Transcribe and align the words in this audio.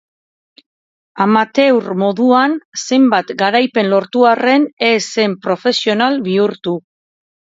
Amateur 1.25 1.89
moduan 2.03 2.55
zenbait 2.83 3.33
garaipen 3.43 3.91
lortu 3.93 4.25
arren 4.31 4.67
ez 4.89 4.97
zen 5.19 5.39
profesional 5.45 6.19
bihurtu. 6.29 6.77